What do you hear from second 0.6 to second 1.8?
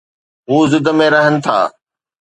ضد ۾ رهن ٿا.